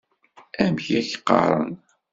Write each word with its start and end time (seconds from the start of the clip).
Amek 0.63 0.87
i 0.99 1.01
k-qqaren? 1.09 1.71